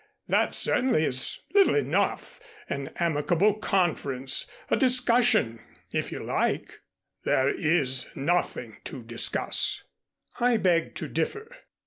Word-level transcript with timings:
That 0.27 0.55
certainly 0.55 1.05
is 1.05 1.43
little 1.53 1.75
enough, 1.75 2.39
an 2.67 2.87
amicable 2.95 3.53
conference, 3.53 4.47
a 4.71 4.75
discussion 4.75 5.59
if 5.91 6.11
you 6.11 6.23
like" 6.23 6.79
"There 7.23 7.49
is 7.49 8.07
nothing 8.15 8.77
to 8.85 9.03
discuss." 9.03 9.83
"I 10.39 10.57
beg 10.57 10.95
to 10.95 11.07
differ. 11.07 11.55